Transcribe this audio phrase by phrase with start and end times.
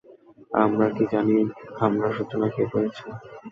[0.63, 1.37] আমরা কি জানি
[1.79, 3.05] হামলার সূচনা কে করেছে?